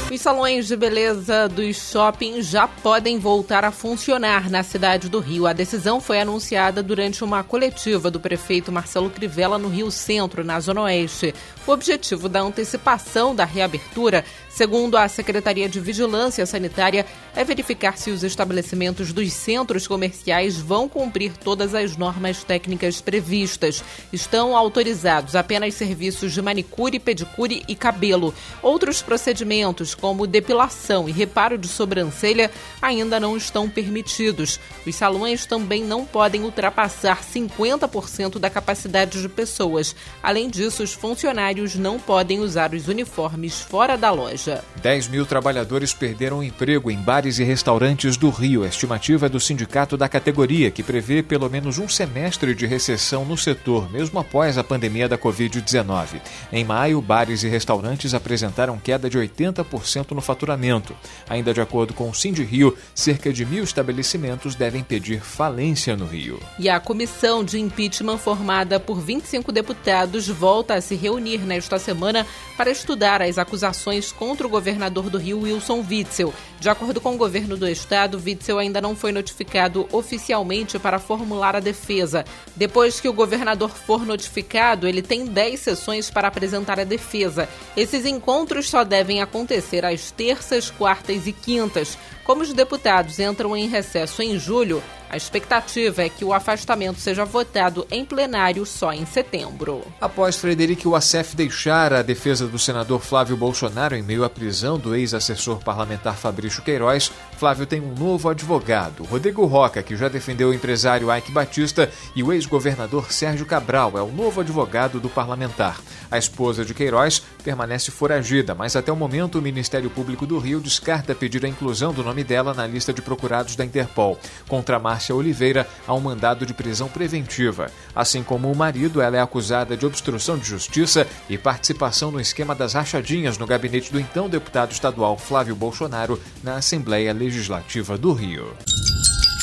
Os 0.09 0.21
salões 0.21 0.69
de 0.69 0.77
beleza 0.77 1.49
dos 1.49 1.91
shoppings 1.91 2.47
já 2.47 2.69
podem 2.69 3.19
voltar 3.19 3.65
a 3.65 3.73
funcionar 3.73 4.49
na 4.49 4.63
cidade 4.63 5.09
do 5.09 5.19
Rio. 5.19 5.45
A 5.45 5.53
decisão 5.53 6.01
foi 6.01 6.21
anunciada 6.21 6.85
durante 6.85 7.25
uma 7.25 7.43
coletiva 7.43 8.13
do 8.13 8.21
prefeito 8.21 8.71
Marcelo 8.71 9.11
Crivella 9.11 9.59
no 9.59 9.69
Rio 9.69 9.91
Centro, 9.91 10.45
na 10.45 10.61
Zona 10.61 10.83
Oeste. 10.83 11.35
O 11.67 11.73
objetivo 11.73 12.29
da 12.29 12.41
antecipação 12.41 13.35
da 13.35 13.45
reabertura 13.45 14.25
Segundo 14.57 14.97
a 14.97 15.07
Secretaria 15.07 15.69
de 15.69 15.79
Vigilância 15.79 16.47
Sanitária, 16.47 17.05
é 17.35 17.45
verificar 17.45 17.99
se 17.99 18.11
os 18.11 18.25
estabelecimentos 18.25 19.13
dos 19.13 19.31
centros 19.31 19.87
comerciais 19.87 20.57
vão 20.57 20.89
cumprir 20.89 21.37
todas 21.37 21.75
as 21.75 21.95
normas 21.95 22.43
técnicas 22.43 22.99
previstas. 22.99 23.85
Estão 24.11 24.57
autorizados 24.57 25.37
apenas 25.37 25.75
serviços 25.75 26.33
de 26.33 26.41
manicure, 26.41 26.99
pedicure 26.99 27.65
e 27.69 27.75
cabelo. 27.75 28.33
Outros 28.63 29.03
procedimentos, 29.03 29.95
como 29.95 30.27
depilação 30.27 31.07
e 31.07 31.13
reparo 31.13 31.59
de 31.59 31.69
sobrancelha, 31.69 32.51
ainda 32.81 33.21
não 33.21 33.37
estão 33.37 33.69
permitidos. 33.69 34.59
Os 34.87 34.97
salões 34.97 35.45
também 35.45 35.85
não 35.85 36.07
podem 36.07 36.45
ultrapassar 36.45 37.23
50% 37.23 38.39
da 38.39 38.49
capacidade 38.49 39.21
de 39.21 39.29
pessoas. 39.29 39.95
Além 40.23 40.49
disso, 40.49 40.83
os 40.83 40.95
funcionários 40.95 41.75
não 41.75 42.01
podem 42.01 42.41
usar 42.41 42.73
os 42.73 42.89
uniformes 42.89 43.61
fora 43.61 43.99
da 43.99 44.11
loja. 44.11 44.46
10 44.83 45.09
mil 45.09 45.27
trabalhadores 45.27 45.93
perderam 45.93 46.43
emprego 46.43 46.91
em 46.91 46.97
bares 46.97 47.39
e 47.39 47.45
restaurantes 47.45 48.17
do 48.17 48.31
Rio. 48.31 48.65
A 48.65 48.69
estimativa 48.69 49.27
é 49.27 49.29
do 49.29 49.41
sindicato 49.41 49.97
da 49.97 50.09
categoria, 50.09 50.71
que 50.71 50.83
prevê 50.83 51.23
pelo 51.23 51.49
menos 51.49 51.79
um 51.79 51.89
semestre 51.89 52.55
de 52.55 52.67
recessão 52.67 53.25
no 53.25 53.37
setor, 53.37 53.91
mesmo 53.91 54.19
após 54.19 54.59
a 54.59 54.65
pandemia 54.65 55.09
da 55.09 55.19
Covid-19. 55.19 56.21
Em 56.53 56.65
maio, 56.65 57.01
bares 57.01 57.43
e 57.43 57.49
restaurantes 57.49 58.15
apresentaram 58.15 58.79
queda 58.79 59.11
de 59.11 59.19
80% 59.19 60.13
no 60.13 60.21
faturamento. 60.21 60.95
Ainda 61.29 61.53
de 61.53 61.61
acordo 61.61 61.95
com 61.95 62.09
o 62.09 62.15
Cindy 62.15 62.43
Rio, 62.43 62.77
cerca 62.95 63.33
de 63.33 63.45
mil 63.45 63.65
estabelecimentos 63.65 64.55
devem 64.55 64.83
pedir 64.83 65.21
falência 65.21 65.97
no 65.97 66.07
Rio. 66.07 66.41
E 66.59 66.69
a 66.69 66.79
comissão 66.79 67.45
de 67.45 67.59
impeachment 67.59 68.19
formada 68.19 68.79
por 68.79 69.01
25 69.01 69.51
deputados 69.51 70.29
volta 70.29 70.75
a 70.75 70.81
se 70.81 70.95
reunir 70.95 71.39
nesta 71.39 71.79
semana 71.79 72.27
para 72.57 72.71
estudar 72.71 73.23
as 73.23 73.39
acusações 73.39 74.13
contra 74.13 74.36
contra 74.37 74.47
o 74.47 74.51
governador 74.51 75.09
do 75.09 75.17
Rio, 75.17 75.41
Wilson 75.41 75.83
Witzel. 75.89 76.35
De 76.67 76.71
acordo 76.71 77.01
com 77.01 77.15
o 77.15 77.17
governo 77.17 77.57
do 77.57 77.69
estado, 77.69 78.21
Witzel 78.21 78.59
ainda 78.59 78.81
não 78.81 78.97
foi 78.97 79.13
notificado 79.13 79.87
oficialmente 79.93 80.81
para 80.81 80.99
formular 80.99 81.55
a 81.55 81.61
defesa. 81.61 82.25
Depois 82.57 83.01
que 83.01 83.09
o 83.09 83.13
governador 83.13 83.71
for 83.71 84.05
notificado, 84.05 84.89
ele 84.89 85.01
tem 85.01 85.27
10 85.27 85.61
sessões 85.61 86.11
para 86.11 86.27
apresentar 86.27 86.81
a 86.81 86.83
defesa. 86.83 87.49
Esses 87.77 88.05
encontros 88.05 88.69
só 88.69 88.83
devem 88.83 89.23
acontecer 89.23 89.85
às 89.85 90.11
terças, 90.11 90.69
quartas 90.69 91.29
e 91.29 91.33
quintas. 91.33 91.97
Como 92.25 92.43
os 92.43 92.53
deputados 92.53 93.21
entram 93.21 93.57
em 93.57 93.69
recesso 93.69 94.21
em 94.21 94.37
julho, 94.37 94.83
a 95.09 95.17
expectativa 95.17 96.03
é 96.03 96.09
que 96.09 96.25
o 96.25 96.33
afastamento 96.33 96.99
seja 96.99 97.25
votado 97.25 97.87
em 97.89 98.05
plenário 98.05 98.67
só 98.67 98.93
em 98.93 99.07
setembro. 99.07 99.85
Após 100.01 100.37
Frederico 100.37 100.91
Wassef 100.91 101.37
deixar 101.37 101.93
a 101.93 102.03
defesa 102.03 102.49
do 102.49 102.59
senador 102.59 103.01
Flávio 103.01 103.37
Bolsonaro 103.37 103.95
em 103.95 104.03
meio 104.03 104.25
à 104.25 104.29
prisão 104.29 104.77
do 104.77 104.97
ex-assessor 104.97 105.63
parlamentar 105.63 106.17
Fabrício 106.17 106.56
Queiroz, 106.63 107.13
Flávio 107.37 107.67
tem 107.67 107.81
um 107.81 107.95
novo 107.95 108.29
advogado, 108.29 109.05
Rodrigo 109.05 109.45
Roca, 109.45 109.83
que 109.83 109.97
já 109.97 110.09
defendeu 110.09 110.49
o 110.49 110.55
empresário 110.55 111.15
Ike 111.15 111.31
Batista, 111.31 111.91
e 112.15 112.23
o 112.23 112.33
ex-governador 112.33 113.13
Sérgio 113.13 113.45
Cabral 113.45 113.93
é 113.97 114.03
o 114.03 114.11
novo 114.11 114.41
advogado 114.41 114.99
do 114.99 115.09
parlamentar. 115.11 115.79
A 116.11 116.17
esposa 116.17 116.65
de 116.65 116.73
Queiroz 116.73 117.23
permanece 117.47 117.93
foragida, 117.93 118.57
mas 118.57 118.75
até 118.75 118.91
o 118.91 118.97
momento 118.97 119.39
o 119.39 119.43
Ministério 119.43 119.89
Público 119.89 120.27
do 120.27 120.37
Rio 120.37 120.61
descarta 120.61 121.15
pedir 121.15 121.45
a 121.45 121.49
inclusão 121.49 121.95
do 121.95 122.03
nome 122.03 122.25
dela 122.25 122.53
na 122.53 122.67
lista 122.67 122.93
de 122.93 123.01
procurados 123.01 123.55
da 123.55 123.65
Interpol. 123.65 124.19
Contra 124.49 124.81
Márcia 124.81 125.15
Oliveira 125.15 125.65
há 125.87 125.95
um 125.95 126.01
mandado 126.01 126.45
de 126.45 126.53
prisão 126.53 126.89
preventiva. 126.89 127.71
Assim 127.95 128.25
como 128.25 128.51
o 128.51 128.57
marido, 128.57 129.01
ela 129.01 129.17
é 129.17 129.21
acusada 129.21 129.77
de 129.77 129.87
obstrução 129.87 130.37
de 130.37 130.45
justiça 130.45 131.07
e 131.31 131.39
participação 131.39 132.11
no 132.11 132.21
esquema 132.21 132.53
das 132.53 132.75
rachadinhas 132.75 133.39
no 133.39 133.47
gabinete 133.47 133.93
do 133.93 134.01
então 134.01 134.29
deputado 134.29 134.73
estadual 134.73 135.17
Flávio 135.17 135.55
Bolsonaro 135.55 136.21
na 136.43 136.57
Assembleia 136.57 137.13
Legislativa 137.13 137.97
do 137.97 138.13
Rio. 138.13 138.57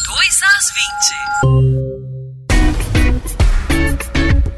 2 0.05 0.41
às 0.43 2.01
20. 2.01 2.12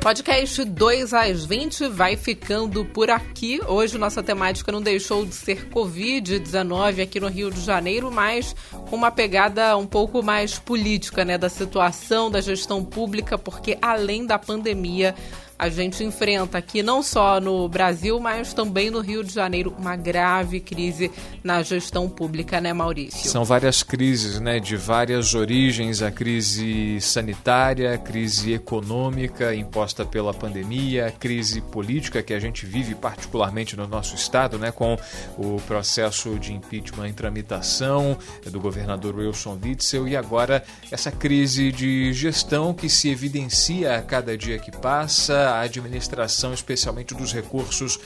Podcast 0.05 0.63
2 0.63 1.13
às 1.15 1.45
20 1.45 1.87
vai 1.87 2.15
ficando 2.15 2.85
por 2.85 3.09
aqui. 3.09 3.59
Hoje 3.67 3.97
nossa 3.97 4.21
temática 4.21 4.71
não 4.71 4.79
deixou 4.79 5.25
de 5.25 5.33
ser 5.33 5.67
Covid-19 5.71 7.01
aqui 7.01 7.19
no 7.19 7.27
Rio 7.27 7.49
de 7.49 7.59
Janeiro, 7.59 8.11
mas 8.11 8.55
com 8.87 8.95
uma 8.95 9.09
pegada 9.09 9.75
um 9.75 9.87
pouco 9.87 10.21
mais 10.21 10.59
política, 10.59 11.25
né, 11.25 11.39
da 11.39 11.49
situação 11.49 12.29
da 12.29 12.39
gestão 12.39 12.85
pública, 12.85 13.35
porque 13.35 13.79
além 13.81 14.27
da 14.27 14.37
pandemia, 14.37 15.15
a 15.57 15.69
gente 15.69 16.03
enfrenta 16.03 16.57
aqui, 16.57 16.83
não 16.83 17.01
só 17.01 17.39
no 17.39 17.67
Brasil, 17.69 18.19
mas 18.19 18.53
também 18.53 18.89
no 18.89 18.99
Rio 18.99 19.23
de 19.23 19.33
Janeiro, 19.33 19.73
uma 19.77 19.95
grave 19.95 20.59
crise 20.59 21.11
na 21.43 21.63
gestão 21.63 22.09
pública, 22.09 22.59
né, 22.59 22.73
Maurício? 22.73 23.29
São 23.29 23.45
várias 23.45 23.81
crises, 23.81 24.39
né, 24.39 24.59
de 24.59 24.75
várias 24.75 25.33
origens: 25.33 26.01
a 26.01 26.11
crise 26.11 26.99
sanitária, 26.99 27.93
a 27.93 27.97
crise 27.97 28.53
econômica 28.53 29.55
imposta 29.55 30.05
pela 30.05 30.33
pandemia, 30.33 31.07
a 31.07 31.11
crise 31.11 31.61
política 31.61 32.21
que 32.21 32.33
a 32.33 32.39
gente 32.39 32.65
vive 32.65 32.93
particularmente 32.93 33.77
no 33.77 33.87
nosso 33.87 34.15
estado, 34.15 34.59
né, 34.59 34.71
com 34.71 34.97
o 35.37 35.61
processo 35.61 36.37
de 36.37 36.53
impeachment 36.53 37.07
em 37.07 37.13
tramitação 37.13 38.17
do 38.45 38.59
governador 38.59 39.15
Wilson 39.15 39.57
Witzel 39.63 40.07
e 40.07 40.17
agora 40.17 40.63
essa 40.91 41.11
crise 41.11 41.71
de 41.71 42.11
gestão 42.13 42.73
que 42.73 42.89
se 42.89 43.09
evidencia 43.09 43.97
a 43.97 44.01
cada 44.01 44.37
dia 44.37 44.59
que 44.59 44.71
passa 44.71 45.44
a 45.51 45.62
administração, 45.62 46.53
especialmente 46.53 47.13
dos 47.13 47.34
recursos 47.34 47.99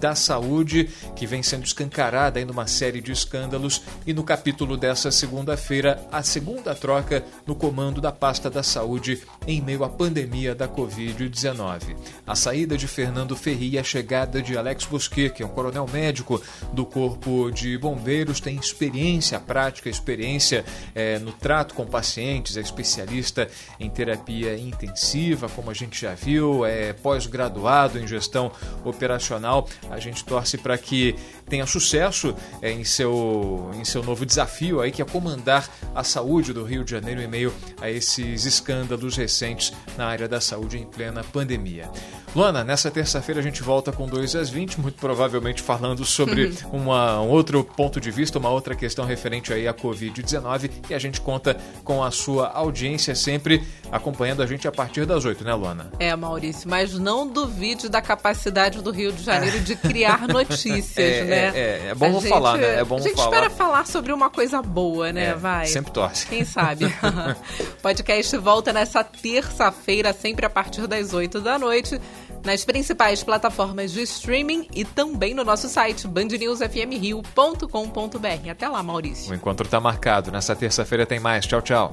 da 0.00 0.14
saúde, 0.14 0.88
que 1.16 1.26
vem 1.26 1.42
sendo 1.42 1.64
escancarada 1.64 2.40
em 2.40 2.50
uma 2.50 2.66
série 2.66 3.00
de 3.00 3.12
escândalos. 3.12 3.82
E 4.06 4.12
no 4.12 4.24
capítulo 4.24 4.76
dessa 4.76 5.10
segunda-feira, 5.10 6.00
a 6.10 6.22
segunda 6.22 6.74
troca 6.74 7.24
no 7.46 7.54
comando 7.54 8.00
da 8.00 8.12
pasta 8.12 8.50
da 8.50 8.62
saúde 8.62 9.22
em 9.46 9.60
meio 9.60 9.84
à 9.84 9.88
pandemia 9.88 10.54
da 10.54 10.68
Covid-19. 10.68 11.96
A 12.26 12.34
saída 12.34 12.76
de 12.76 12.86
Fernando 12.86 13.36
Ferri 13.36 13.70
e 13.70 13.78
a 13.78 13.84
chegada 13.84 14.42
de 14.42 14.56
Alex 14.56 14.84
Bosquet, 14.84 15.30
que 15.30 15.42
é 15.42 15.46
um 15.46 15.50
coronel 15.50 15.86
médico 15.90 16.42
do 16.72 16.84
Corpo 16.84 17.50
de 17.50 17.76
Bombeiros, 17.78 18.40
tem 18.40 18.56
experiência 18.56 19.38
prática, 19.40 19.88
experiência 19.88 20.64
é, 20.94 21.18
no 21.18 21.32
trato 21.32 21.74
com 21.74 21.86
pacientes, 21.86 22.56
é 22.56 22.60
especialista 22.60 23.48
em 23.78 23.88
terapia 23.90 24.56
intensiva, 24.58 25.48
como 25.48 25.70
a 25.70 25.74
gente 25.74 26.00
já 26.00 26.14
viu, 26.14 26.64
é 26.64 26.83
pós-graduado 26.92 27.98
em 27.98 28.06
gestão 28.06 28.52
operacional. 28.84 29.68
A 29.90 29.98
gente 29.98 30.24
torce 30.24 30.58
para 30.58 30.76
que 30.76 31.14
tenha 31.48 31.66
sucesso 31.66 32.34
é, 32.60 32.70
em, 32.70 32.84
seu, 32.84 33.70
em 33.74 33.84
seu 33.84 34.02
novo 34.02 34.24
desafio 34.24 34.80
aí, 34.80 34.90
que 34.90 35.02
é 35.02 35.04
comandar 35.04 35.68
a 35.94 36.02
saúde 36.04 36.52
do 36.52 36.64
Rio 36.64 36.84
de 36.84 36.90
Janeiro 36.90 37.20
em 37.20 37.28
meio 37.28 37.52
a 37.80 37.90
esses 37.90 38.44
escândalos 38.44 39.16
recentes 39.16 39.72
na 39.96 40.06
área 40.06 40.28
da 40.28 40.40
saúde 40.40 40.78
em 40.78 40.84
plena 40.84 41.22
pandemia. 41.24 41.90
Luana, 42.34 42.64
nessa 42.64 42.90
terça-feira 42.90 43.40
a 43.40 43.42
gente 43.42 43.62
volta 43.62 43.92
com 43.92 44.06
2 44.08 44.34
às 44.34 44.50
20, 44.50 44.80
muito 44.80 44.96
provavelmente 44.96 45.62
falando 45.62 46.04
sobre 46.04 46.52
uma, 46.72 47.20
um 47.20 47.28
outro 47.28 47.62
ponto 47.62 48.00
de 48.00 48.10
vista, 48.10 48.40
uma 48.40 48.50
outra 48.50 48.74
questão 48.74 49.04
referente 49.04 49.52
aí 49.52 49.68
à 49.68 49.72
Covid-19 49.72 50.70
e 50.90 50.94
a 50.94 50.98
gente 50.98 51.20
conta 51.20 51.56
com 51.84 52.02
a 52.02 52.10
sua 52.10 52.48
audiência 52.48 53.14
sempre 53.14 53.62
acompanhando 53.92 54.42
a 54.42 54.46
gente 54.46 54.66
a 54.66 54.72
partir 54.72 55.06
das 55.06 55.24
8, 55.24 55.44
né, 55.44 55.54
Luana? 55.54 55.92
É, 56.00 56.14
Maurício, 56.16 56.68
mas 56.68 56.98
não 56.98 57.24
duvide 57.24 57.88
da 57.88 58.02
capacidade 58.02 58.82
do 58.82 58.90
Rio 58.90 59.12
de 59.12 59.22
Janeiro 59.22 59.60
de 59.60 59.76
criar 59.76 60.26
notícias, 60.28 60.98
é, 60.98 61.24
né? 61.24 61.52
É, 61.54 61.60
é, 61.60 61.86
é 61.90 61.94
bom 61.94 62.18
a 62.18 62.20
falar, 62.20 62.56
gente, 62.56 62.66
né? 62.66 62.80
É 62.80 62.84
bom 62.84 62.96
a 62.96 63.00
gente 63.00 63.14
falar. 63.14 63.26
espera 63.26 63.50
falar 63.50 63.86
sobre 63.86 64.12
uma 64.12 64.28
coisa 64.28 64.60
boa, 64.60 65.12
né? 65.12 65.26
É, 65.26 65.34
Vai. 65.34 65.66
Sempre 65.66 65.92
torce. 65.92 66.26
Quem 66.26 66.44
sabe? 66.44 66.86
podcast 67.80 68.36
volta 68.38 68.72
nessa 68.72 69.04
terça-feira, 69.04 70.12
sempre 70.12 70.44
a 70.44 70.50
partir 70.50 70.88
das 70.88 71.14
8 71.14 71.40
da 71.40 71.58
noite 71.60 72.00
nas 72.44 72.64
principais 72.64 73.22
plataformas 73.22 73.92
de 73.92 74.02
streaming 74.02 74.68
e 74.74 74.84
também 74.84 75.34
no 75.34 75.44
nosso 75.44 75.68
site 75.68 76.06
bandnewsfmrio.com.br. 76.06 78.50
Até 78.50 78.68
lá, 78.68 78.82
Maurício. 78.82 79.32
O 79.32 79.34
encontro 79.34 79.66
está 79.66 79.80
marcado. 79.80 80.30
Nessa 80.30 80.54
terça-feira 80.54 81.06
tem 81.06 81.18
mais. 81.18 81.46
Tchau, 81.46 81.62
tchau. 81.62 81.90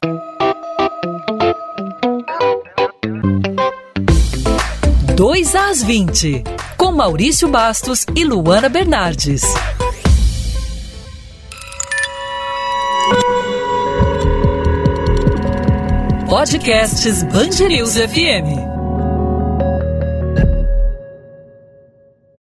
Dois 5.15 5.55
às 5.55 5.83
20, 5.83 6.43
com 6.75 6.91
Maurício 6.91 7.47
Bastos 7.47 8.05
e 8.15 8.23
Luana 8.23 8.67
Bernardes. 8.67 9.43
Podcasts 16.27 17.23
Bangerils 17.23 17.97
FM. 17.97 18.70